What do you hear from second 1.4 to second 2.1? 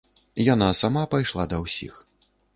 да ўсіх.